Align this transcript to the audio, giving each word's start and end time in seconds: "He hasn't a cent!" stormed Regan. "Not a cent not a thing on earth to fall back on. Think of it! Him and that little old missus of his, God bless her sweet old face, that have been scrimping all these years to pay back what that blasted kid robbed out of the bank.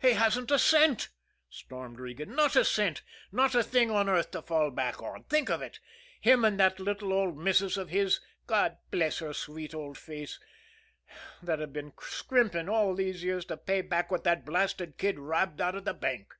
"He 0.00 0.12
hasn't 0.12 0.52
a 0.52 0.58
cent!" 0.60 1.08
stormed 1.50 1.98
Regan. 1.98 2.36
"Not 2.36 2.54
a 2.54 2.64
cent 2.64 3.02
not 3.32 3.56
a 3.56 3.62
thing 3.64 3.90
on 3.90 4.08
earth 4.08 4.30
to 4.30 4.40
fall 4.40 4.70
back 4.70 5.02
on. 5.02 5.24
Think 5.24 5.50
of 5.50 5.62
it! 5.62 5.80
Him 6.20 6.44
and 6.44 6.60
that 6.60 6.78
little 6.78 7.12
old 7.12 7.36
missus 7.36 7.76
of 7.76 7.88
his, 7.88 8.20
God 8.46 8.76
bless 8.92 9.18
her 9.18 9.32
sweet 9.32 9.74
old 9.74 9.98
face, 9.98 10.38
that 11.42 11.58
have 11.58 11.72
been 11.72 11.92
scrimping 12.00 12.68
all 12.68 12.94
these 12.94 13.24
years 13.24 13.44
to 13.46 13.56
pay 13.56 13.80
back 13.82 14.12
what 14.12 14.22
that 14.22 14.44
blasted 14.44 14.96
kid 14.96 15.18
robbed 15.18 15.60
out 15.60 15.74
of 15.74 15.84
the 15.86 15.94
bank. 15.94 16.32